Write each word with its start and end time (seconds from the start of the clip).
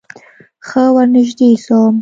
ښه 0.67 0.83
ورنژدې 0.95 1.49
سوم. 1.65 1.89